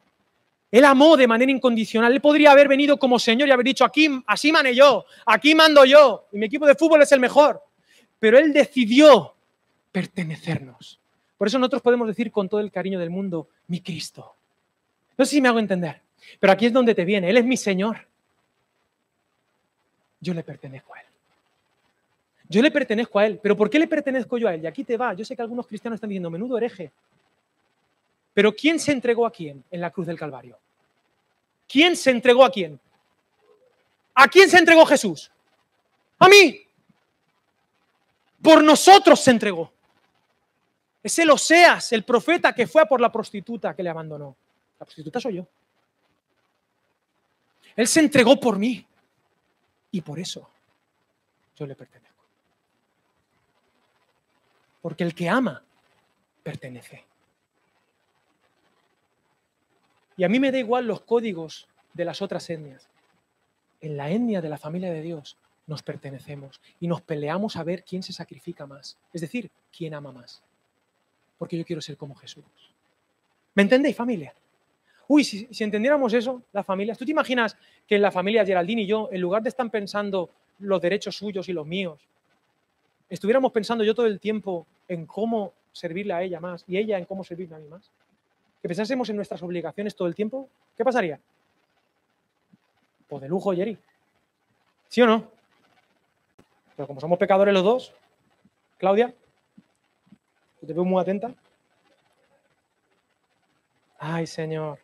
[0.71, 2.11] Él amó de manera incondicional.
[2.11, 4.73] Él podría haber venido como Señor y haber dicho, aquí, así mané
[5.25, 7.61] aquí mando yo, y mi equipo de fútbol es el mejor.
[8.19, 9.33] Pero Él decidió
[9.91, 10.99] pertenecernos.
[11.37, 14.35] Por eso nosotros podemos decir con todo el cariño del mundo, mi Cristo.
[15.17, 16.01] No sé si me hago entender.
[16.39, 17.29] Pero aquí es donde te viene.
[17.29, 18.07] Él es mi Señor.
[20.19, 21.05] Yo le pertenezco a Él.
[22.49, 23.39] Yo le pertenezco a Él.
[23.41, 24.63] ¿Pero por qué le pertenezco yo a Él?
[24.63, 25.13] Y aquí te va.
[25.13, 26.91] Yo sé que algunos cristianos están diciendo, menudo hereje.
[28.37, 30.59] Pero ¿quién se entregó a quién en la cruz del Calvario?
[31.67, 32.79] ¿Quién se entregó a quién?
[34.13, 35.31] ¿A quién se entregó Jesús?
[36.19, 36.61] A mí.
[38.39, 39.73] Por nosotros se entregó.
[41.01, 44.37] Es el Oseas, el profeta que fue por la prostituta que le abandonó.
[44.79, 45.47] La prostituta soy yo.
[47.75, 48.85] Él se entregó por mí.
[49.89, 50.47] Y por eso
[51.55, 52.23] yo le pertenezco.
[54.79, 55.63] Porque el que ama,
[56.43, 57.07] pertenece.
[60.17, 62.89] Y a mí me da igual los códigos de las otras etnias.
[63.79, 67.83] En la etnia de la familia de Dios, nos pertenecemos y nos peleamos a ver
[67.83, 70.41] quién se sacrifica más, es decir, quién ama más.
[71.37, 72.43] Porque yo quiero ser como Jesús.
[73.53, 74.33] ¿Me entendéis, familia?
[75.07, 78.87] Uy, si, entendiéramos eso, las familias, ¿tú te imaginas que en la familia Geraldine y
[78.87, 81.99] yo, en lugar de estar pensando los derechos suyos y los míos,
[83.09, 87.05] estuviéramos pensando yo todo el tiempo en cómo servirle a ella más y ella en
[87.05, 87.89] cómo servirme a mí más?
[88.67, 91.21] Que pensásemos en nuestras obligaciones todo el tiempo, ¿qué pasaría?
[93.07, 93.77] Pues de lujo, Jerry.
[94.89, 95.31] ¿Sí o no?
[96.75, 97.93] Pero como somos pecadores los dos,
[98.77, 99.15] Claudia,
[100.59, 101.33] te veo muy atenta.
[103.99, 104.79] Ay, Señor.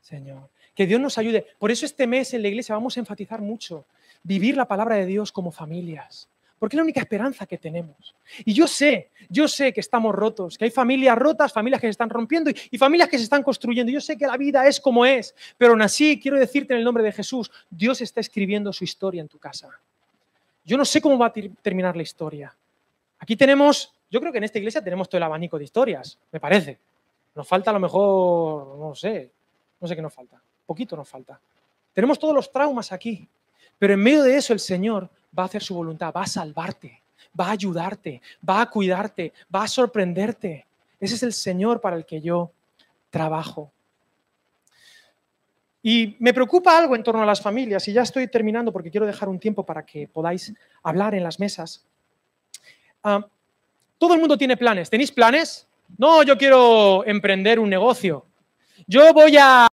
[0.00, 0.48] Señor.
[0.74, 1.46] Que Dios nos ayude.
[1.58, 3.84] Por eso este mes en la iglesia vamos a enfatizar mucho
[4.22, 6.26] vivir la palabra de Dios como familias.
[6.60, 8.14] Porque es la única esperanza que tenemos.
[8.44, 11.92] Y yo sé, yo sé que estamos rotos, que hay familias rotas, familias que se
[11.92, 13.90] están rompiendo y, familias que se están construyendo.
[13.90, 16.84] Yo sé que la vida es como es, pero aún así quiero decirte en el
[16.84, 19.70] nombre de Jesús, Dios está escribiendo su historia en tu casa.
[20.62, 22.54] Yo no sé cómo va a terminar la historia.
[23.18, 26.40] Aquí tenemos, yo creo que en esta iglesia tenemos todo el abanico de historias, me
[26.40, 26.78] parece.
[27.34, 29.30] Nos falta a lo mejor, no sé,
[29.80, 30.38] no sé qué nos falta.
[30.66, 31.40] Poquito nos falta.
[31.94, 33.26] Tenemos todos los traumas aquí.
[33.78, 37.02] Pero en medio de eso el Señor va a hacer su voluntad, va a salvarte,
[37.38, 40.66] va a ayudarte, va a cuidarte, va a sorprenderte.
[40.98, 42.52] Ese es el Señor para el que yo
[43.10, 43.72] trabajo.
[45.82, 49.06] Y me preocupa algo en torno a las familias, y ya estoy terminando porque quiero
[49.06, 51.86] dejar un tiempo para que podáis hablar en las mesas.
[53.02, 53.26] Ah,
[53.96, 54.90] todo el mundo tiene planes.
[54.90, 55.66] ¿Tenéis planes?
[55.96, 58.26] No, yo quiero emprender un negocio.
[58.86, 59.66] Yo voy a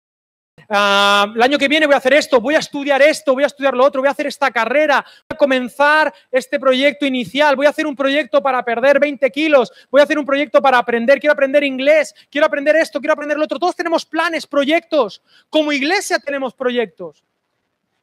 [0.69, 3.47] Ah, el año que viene voy a hacer esto, voy a estudiar esto, voy a
[3.47, 7.67] estudiar lo otro, voy a hacer esta carrera, voy a comenzar este proyecto inicial, voy
[7.67, 11.21] a hacer un proyecto para perder 20 kilos, voy a hacer un proyecto para aprender,
[11.21, 13.59] quiero aprender inglés, quiero aprender esto, quiero aprender lo otro.
[13.59, 15.23] Todos tenemos planes, proyectos.
[15.51, 17.23] Como iglesia tenemos proyectos.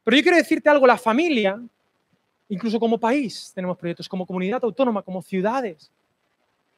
[0.04, 1.60] Pero yo quiero decirte algo, la familia,
[2.48, 5.90] incluso como país tenemos proyectos, como comunidad autónoma, como ciudades.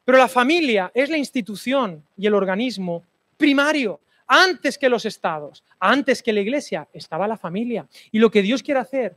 [0.04, 3.02] Pero la familia es la institución y el organismo
[3.36, 7.86] primario antes que los estados, antes que la iglesia, estaba la familia.
[8.10, 9.16] Y lo que Dios quiere hacer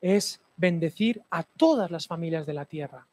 [0.00, 3.06] es bendecir a todas las familias de la tierra.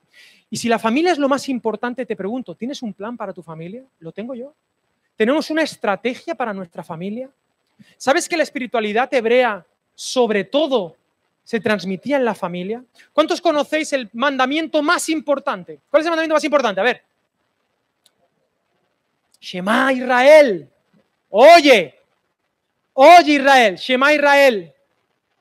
[0.49, 3.43] Y si la familia es lo más importante, te pregunto, ¿tienes un plan para tu
[3.43, 3.83] familia?
[3.99, 4.53] ¿Lo tengo yo?
[5.15, 7.29] ¿Tenemos una estrategia para nuestra familia?
[7.97, 10.95] ¿Sabes que la espiritualidad hebrea, sobre todo,
[11.43, 12.83] se transmitía en la familia?
[13.13, 15.79] ¿Cuántos conocéis el mandamiento más importante?
[15.89, 16.81] ¿Cuál es el mandamiento más importante?
[16.81, 17.03] A ver.
[19.39, 20.69] Shema Israel.
[21.29, 21.95] Oye,
[22.93, 24.73] oye Israel, Shema Israel,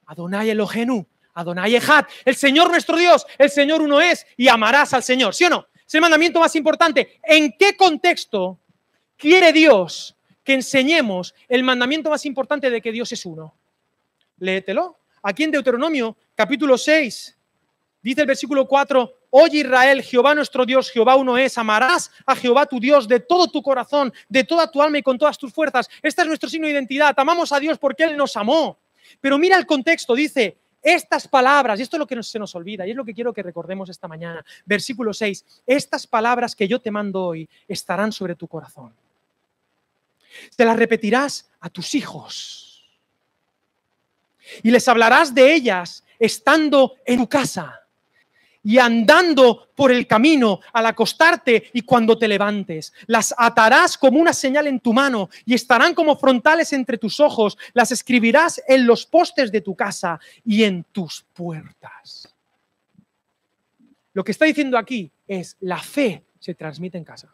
[0.06, 5.02] Adonai Elohenu, Adonai Echad, el Señor nuestro Dios, el Señor uno es y amarás al
[5.02, 5.66] Señor, ¿sí o no?
[5.86, 7.20] Es el mandamiento más importante.
[7.22, 8.58] ¿En qué contexto
[9.16, 13.54] quiere Dios que enseñemos el mandamiento más importante de que Dios es uno?
[14.38, 14.98] Léetelo.
[15.22, 17.36] Aquí en Deuteronomio, capítulo 6,
[18.02, 22.64] dice el versículo 4, Oye Israel, Jehová nuestro Dios, Jehová uno es, amarás a Jehová
[22.64, 25.90] tu Dios de todo tu corazón, de toda tu alma y con todas tus fuerzas.
[26.00, 28.78] Este es nuestro signo de identidad, amamos a Dios porque Él nos amó.
[29.20, 32.86] Pero mira el contexto, dice, estas palabras, y esto es lo que se nos olvida,
[32.86, 36.80] y es lo que quiero que recordemos esta mañana, versículo 6, estas palabras que yo
[36.80, 38.94] te mando hoy estarán sobre tu corazón.
[40.56, 42.88] Te las repetirás a tus hijos
[44.62, 47.82] y les hablarás de ellas estando en tu casa
[48.66, 52.92] y andando por el camino al acostarte y cuando te levantes.
[53.06, 57.56] Las atarás como una señal en tu mano y estarán como frontales entre tus ojos.
[57.74, 62.34] Las escribirás en los postes de tu casa y en tus puertas.
[64.12, 67.32] Lo que está diciendo aquí es la fe se transmite en casa.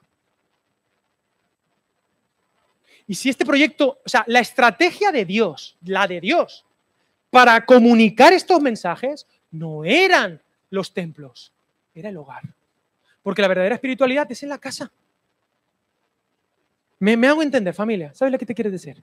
[3.07, 6.67] Y si este proyecto, o sea, la estrategia de Dios, la de Dios,
[7.31, 11.53] para comunicar estos mensajes, no eran los templos,
[11.95, 12.43] era el hogar.
[13.23, 14.91] Porque la verdadera espiritualidad es en la casa.
[16.99, 18.13] Me, hago entender, familia.
[18.15, 19.03] ¿Sabes lo que te quieres decir?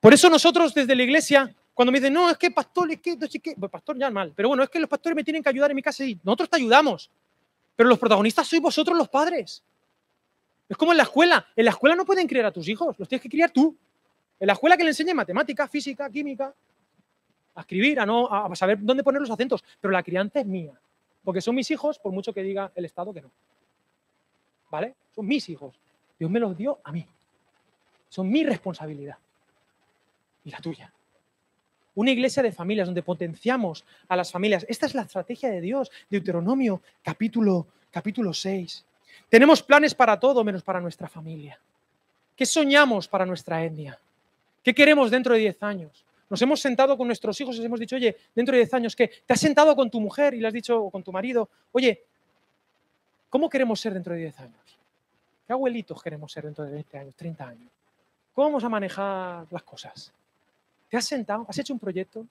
[0.00, 3.16] Por eso nosotros desde la iglesia, cuando me dicen, no, es que pastor, es que,
[3.16, 5.42] no sé qué, pues pastor ya mal, pero bueno, es que los pastores me tienen
[5.42, 7.10] que ayudar en mi casa y nosotros te ayudamos.
[7.76, 9.62] Pero los protagonistas sois vosotros los padres.
[10.68, 11.46] Es como en la escuela.
[11.54, 13.76] En la escuela no pueden criar a tus hijos, los tienes que criar tú.
[14.40, 16.52] En la escuela que le enseñe matemática, física, química,
[17.58, 20.72] a escribir, a, no, a saber dónde poner los acentos, pero la crianza es mía,
[21.24, 23.32] porque son mis hijos, por mucho que diga el Estado que no.
[24.70, 24.94] ¿Vale?
[25.12, 25.74] Son mis hijos.
[26.18, 27.04] Dios me los dio a mí.
[28.08, 29.16] Son mi responsabilidad
[30.44, 30.92] y la tuya.
[31.96, 34.64] Una iglesia de familias donde potenciamos a las familias.
[34.68, 35.90] Esta es la estrategia de Dios.
[36.08, 38.84] Deuteronomio capítulo, capítulo 6.
[39.28, 41.58] Tenemos planes para todo menos para nuestra familia.
[42.36, 43.98] ¿Qué soñamos para nuestra etnia?
[44.62, 46.04] ¿Qué queremos dentro de 10 años?
[46.30, 48.96] Nos hemos sentado con nuestros hijos y les hemos dicho, oye, dentro de 10 años,
[48.96, 49.10] ¿qué?
[49.26, 52.04] ¿Te has sentado con tu mujer y le has dicho, o con tu marido, oye,
[53.30, 54.78] ¿cómo queremos ser dentro de 10 años?
[55.46, 57.70] ¿Qué abuelitos queremos ser dentro de 20 años, 30 años?
[58.34, 60.12] ¿Cómo vamos a manejar las cosas?
[60.88, 61.46] ¿Te has sentado?
[61.48, 62.26] ¿Has hecho un proyecto?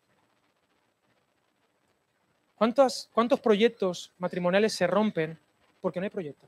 [2.56, 5.38] ¿Cuántos, ¿Cuántos proyectos matrimoniales se rompen
[5.82, 6.48] porque no hay proyecto?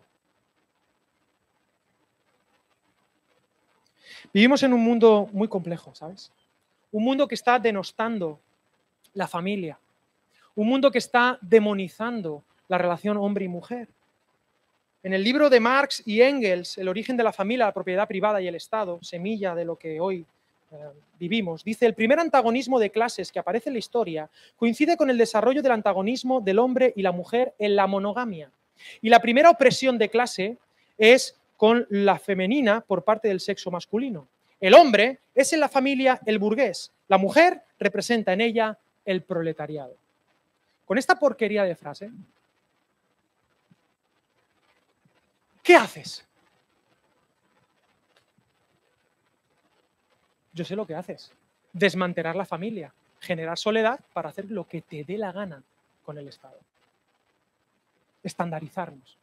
[4.33, 6.31] Vivimos en un mundo muy complejo, ¿sabes?
[6.91, 8.39] Un mundo que está denostando
[9.13, 9.79] la familia.
[10.55, 13.87] Un mundo que está demonizando la relación hombre y mujer.
[15.01, 18.41] En el libro de Marx y Engels, El origen de la familia, la propiedad privada
[18.41, 20.25] y el Estado, semilla de lo que hoy
[20.71, 20.75] eh,
[21.17, 25.17] vivimos, dice, el primer antagonismo de clases que aparece en la historia coincide con el
[25.17, 28.51] desarrollo del antagonismo del hombre y la mujer en la monogamia.
[29.01, 30.57] Y la primera opresión de clase
[30.97, 34.27] es con la femenina por parte del sexo masculino.
[34.59, 39.95] El hombre es en la familia el burgués, la mujer representa en ella el proletariado.
[40.85, 42.11] Con esta porquería de frase,
[45.63, 46.25] ¿qué haces?
[50.51, 51.31] Yo sé lo que haces.
[51.71, 55.63] Desmantelar la familia, generar soledad para hacer lo que te dé la gana
[56.03, 56.59] con el Estado.
[58.23, 59.17] Estandarizarnos.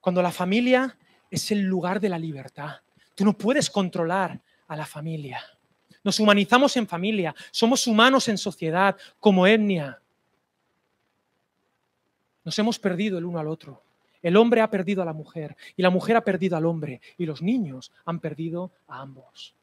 [0.00, 0.96] Cuando la familia
[1.30, 2.76] es el lugar de la libertad.
[3.14, 5.40] Tú no puedes controlar a la familia.
[6.04, 10.00] Nos humanizamos en familia, somos humanos en sociedad, como etnia.
[12.44, 13.82] Nos hemos perdido el uno al otro.
[14.22, 17.26] El hombre ha perdido a la mujer y la mujer ha perdido al hombre y
[17.26, 19.54] los niños han perdido a ambos.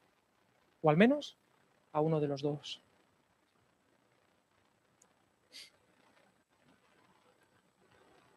[0.82, 1.36] O al menos
[1.92, 2.82] a uno de los dos.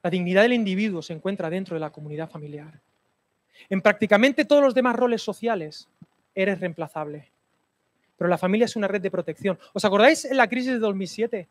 [0.02, 2.80] La dignidad del individuo se encuentra dentro de la comunidad familiar.
[3.68, 5.88] En prácticamente todos los demás roles sociales
[6.34, 7.30] eres reemplazable.
[8.16, 9.58] Pero la familia es una red de protección.
[9.72, 11.48] ¿Os acordáis en la crisis de 2007?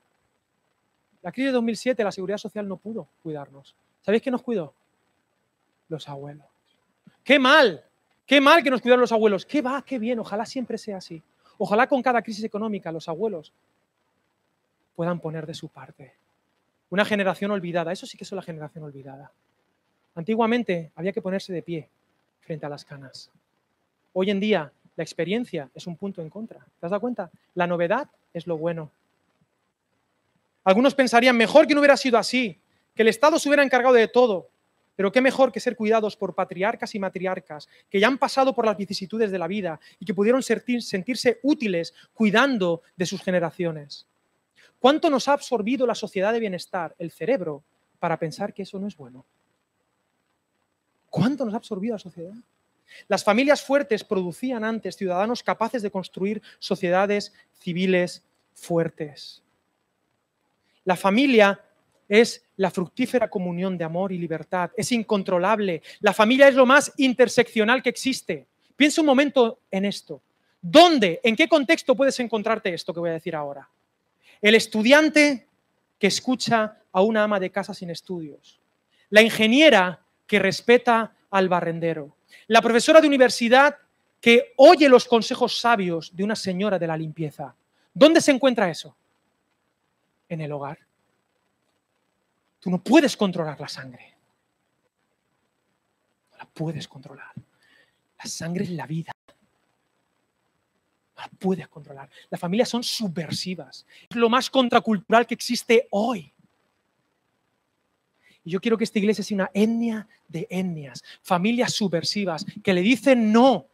[1.22, 3.76] La crisis de 2007 la seguridad social no pudo cuidarnos.
[4.02, 4.74] ¿Sabéis quién nos cuidó?
[5.90, 6.46] Los abuelos.
[7.24, 7.84] ¡Qué mal!
[8.26, 9.46] ¡Qué mal que nos cuidaron los abuelos!
[9.46, 9.82] ¡Qué va!
[9.82, 10.20] ¡Qué bien!
[10.20, 11.22] Ojalá siempre sea así.
[11.58, 13.54] Ojalá con cada crisis económica los abuelos
[14.96, 16.16] puedan poner de su parte.
[16.90, 17.92] Una generación olvidada.
[17.92, 19.32] Eso sí que es la generación olvidada.
[20.18, 21.88] Antiguamente había que ponerse de pie
[22.42, 23.30] frente a las canas.
[24.14, 26.58] Hoy en día la experiencia es un punto en contra.
[26.58, 27.30] ¿Te has dado cuenta?
[27.54, 28.90] La novedad es lo bueno.
[30.64, 32.58] Algunos pensarían, mejor que no hubiera sido así,
[32.96, 34.50] que el Estado se hubiera encargado de todo,
[34.96, 38.66] pero qué mejor que ser cuidados por patriarcas y matriarcas que ya han pasado por
[38.66, 44.08] las vicisitudes de la vida y que pudieron sentirse útiles cuidando de sus generaciones.
[44.80, 47.62] ¿Cuánto nos ha absorbido la sociedad de bienestar, el cerebro,
[48.00, 49.24] para pensar que eso no es bueno?
[51.10, 52.34] ¿Cuánto nos ha absorbido la sociedad?
[53.08, 59.44] Las familias fuertes producían antes ciudadanos capaces de construir sociedades civiles fuertes.
[60.84, 61.62] La familia
[62.08, 65.82] es la fructífera comunión de amor y libertad, es incontrolable.
[66.00, 68.48] La familia es lo más interseccional que existe.
[68.76, 70.22] Piensa un momento en esto.
[70.62, 73.70] ¿Dónde, en qué contexto puedes encontrarte esto que voy a decir ahora?
[74.42, 75.48] El estudiante
[76.00, 78.60] que escucha a una ama de casa sin estudios.
[79.10, 82.18] La ingeniera que respeta al barrendero.
[82.48, 83.78] La profesora de universidad
[84.22, 87.56] que oye los consejos sabios de una señora de la limpieza.
[87.94, 88.96] ¿Dónde se encuentra eso?
[90.30, 90.78] En el hogar.
[92.60, 94.16] Tú no puedes controlar la sangre.
[96.32, 97.32] No la puedes controlar.
[98.18, 99.12] La sangre es la vida.
[101.16, 102.10] No la puedes controlar.
[102.30, 103.86] Las familias son subversivas.
[104.10, 106.34] Es lo más contracultural que existe hoy.
[108.48, 112.80] Y yo quiero que esta iglesia sea una etnia de etnias, familias subversivas que le
[112.80, 113.66] dicen no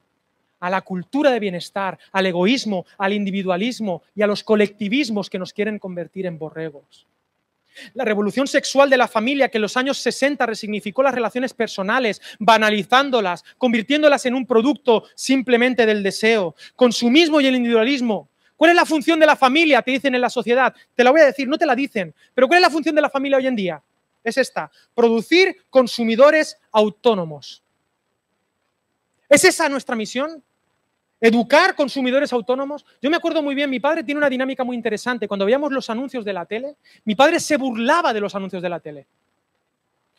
[0.59, 5.53] a la cultura de bienestar, al egoísmo, al individualismo y a los colectivismos que nos
[5.53, 7.05] quieren convertir en borregos.
[7.93, 12.19] La revolución sexual de la familia que en los años 60 resignificó las relaciones personales,
[12.39, 16.55] banalizándolas, convirtiéndolas en un producto simplemente del deseo.
[16.75, 18.27] Consumismo y el individualismo.
[18.57, 19.83] ¿Cuál es la función de la familia?
[19.83, 20.73] Te dicen en la sociedad.
[20.95, 22.15] Te la voy a decir, no te la dicen.
[22.33, 23.83] Pero ¿cuál es la función de la familia hoy en día?
[24.23, 27.61] Es esta, producir consumidores autónomos.
[29.29, 30.43] ¿Es esa nuestra misión?
[31.19, 32.85] ¿Educar consumidores autónomos?
[33.01, 35.27] Yo me acuerdo muy bien, mi padre tiene una dinámica muy interesante.
[35.27, 38.69] Cuando veíamos los anuncios de la tele, mi padre se burlaba de los anuncios de
[38.69, 39.07] la tele.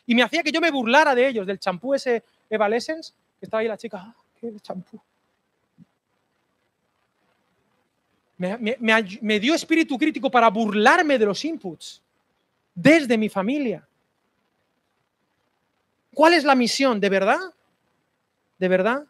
[0.05, 3.61] Y me hacía que yo me burlara de ellos, del champú ese Evalescence, que estaba
[3.61, 4.99] ahí la chica, ah, qué champú.
[8.37, 12.01] me dio espíritu crítico para burlarme de los inputs
[12.75, 13.87] desde mi familia.
[16.15, 17.01] ¿Cuál es la misión?
[17.01, 17.39] ¿De verdad?
[18.57, 19.05] ¿De verdad?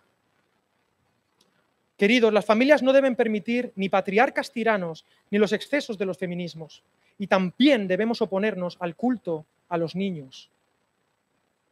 [1.97, 6.84] Queridos, las familias no deben permitir ni patriarcas tiranos ni los excesos de los feminismos.
[7.20, 10.49] Y también debemos oponernos al culto a los niños.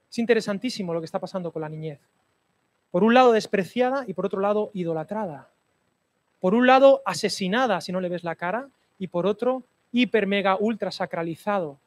[0.10, 2.00] Es interesantísimo lo que está pasando con la niñez.
[2.92, 5.50] Por un lado despreciada y por otro lado idolatrada.
[6.40, 8.70] Por un lado asesinada si no le ves la cara
[9.00, 11.80] y por otro hiper, mega, ultra sacralizado.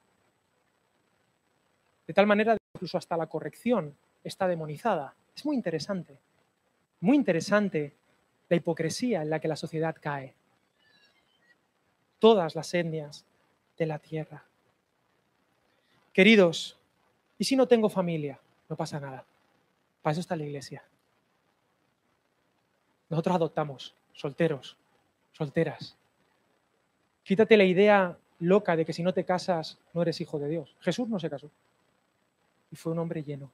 [2.06, 5.14] De tal manera que incluso hasta la corrección está demonizada.
[5.34, 6.18] Es muy interesante,
[7.00, 7.94] muy interesante
[8.48, 10.34] la hipocresía en la que la sociedad cae.
[12.18, 13.24] Todas las etnias
[13.76, 14.44] de la tierra.
[16.12, 16.78] Queridos,
[17.38, 18.40] ¿y si no tengo familia?
[18.68, 19.24] No pasa nada.
[20.00, 20.82] Para eso está la iglesia.
[23.10, 24.76] Nosotros adoptamos, solteros,
[25.32, 25.96] solteras.
[27.22, 30.74] Quítate la idea loca de que si no te casas no eres hijo de Dios.
[30.80, 31.50] Jesús no se casó
[32.76, 33.50] fue un hombre lleno.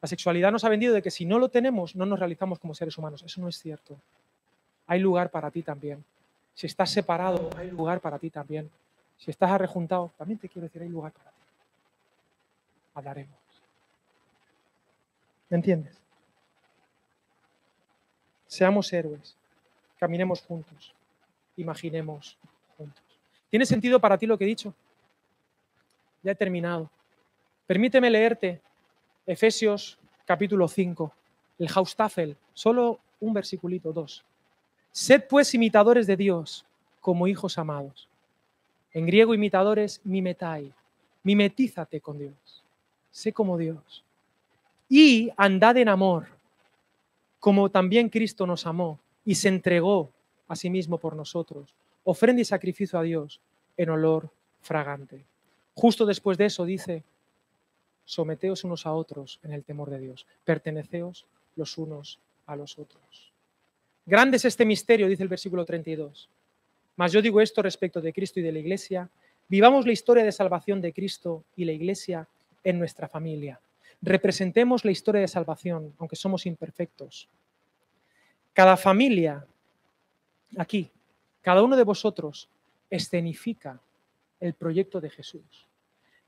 [0.00, 2.74] La sexualidad nos ha vendido de que si no lo tenemos no nos realizamos como
[2.74, 3.22] seres humanos.
[3.22, 3.98] Eso no es cierto.
[4.86, 6.04] Hay lugar para ti también.
[6.52, 8.70] Si estás separado, hay lugar para ti también.
[9.16, 11.36] Si estás arrejuntado, también te quiero decir, hay lugar para ti.
[12.94, 13.38] Hablaremos.
[15.48, 15.96] ¿Me entiendes?
[18.46, 19.36] Seamos héroes.
[19.98, 20.94] Caminemos juntos.
[21.56, 22.36] Imaginemos
[22.76, 23.02] juntos.
[23.50, 24.74] ¿Tiene sentido para ti lo que he dicho?
[26.22, 26.90] Ya he terminado.
[27.66, 28.60] Permíteme leerte
[29.24, 31.12] Efesios capítulo 5,
[31.58, 34.22] el Haustafel, solo un versiculito, dos.
[34.92, 36.66] Sed pues imitadores de Dios
[37.00, 38.06] como hijos amados.
[38.92, 40.72] En griego imitadores, mimetai.
[41.22, 42.62] Mimetízate con Dios.
[43.10, 44.04] Sé como Dios.
[44.90, 46.26] Y andad en amor,
[47.40, 50.10] como también Cristo nos amó y se entregó
[50.48, 53.40] a sí mismo por nosotros, ofrenda y sacrificio a Dios
[53.78, 54.28] en olor
[54.60, 55.24] fragante.
[55.74, 57.02] Justo después de eso dice,
[58.04, 61.26] someteos unos a otros en el temor de Dios, perteneceos
[61.56, 63.32] los unos a los otros.
[64.06, 66.28] Grande es este misterio, dice el versículo 32.
[66.96, 69.08] Mas yo digo esto respecto de Cristo y de la Iglesia.
[69.48, 72.28] Vivamos la historia de salvación de Cristo y la Iglesia
[72.62, 73.60] en nuestra familia.
[74.02, 77.28] Representemos la historia de salvación, aunque somos imperfectos.
[78.52, 79.46] Cada familia,
[80.56, 80.90] aquí,
[81.40, 82.48] cada uno de vosotros,
[82.90, 83.80] escenifica
[84.38, 85.66] el proyecto de Jesús.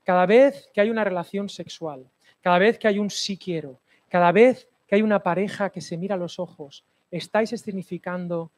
[0.07, 2.09] Cada vez que hay una relación sexual,
[2.41, 3.77] cada vez que hay un sí quiero,
[4.07, 8.49] cada vez que hay una pareja que se mira a los ojos, estáis significando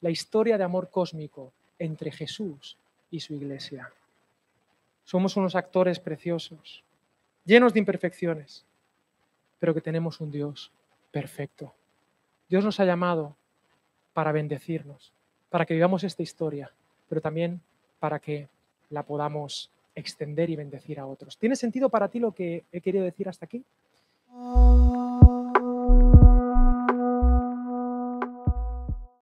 [0.00, 2.76] la historia de amor cósmico entre Jesús
[3.08, 3.88] y su iglesia.
[5.04, 6.82] Somos unos actores preciosos,
[7.44, 8.66] llenos de imperfecciones,
[9.60, 10.72] pero que tenemos un Dios
[11.12, 11.72] perfecto.
[12.48, 13.36] Dios nos ha llamado
[14.12, 15.12] para bendecirnos,
[15.50, 16.72] para que vivamos esta historia,
[17.08, 17.60] pero también
[18.00, 18.48] para que
[18.90, 21.38] la podamos extender y bendecir a otros.
[21.38, 23.64] ¿Tiene sentido para ti lo que he querido decir hasta aquí?